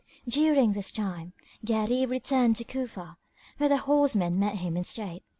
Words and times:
During 0.27 0.73
this 0.73 0.91
time 0.91 1.33
Gharib 1.63 2.09
returned 2.09 2.55
to 2.55 2.63
Cufa, 2.63 3.17
where 3.57 3.69
the 3.69 3.77
horsemen 3.77 4.39
met 4.39 4.55
him 4.55 4.75
in 4.75 4.83
state. 4.83 5.21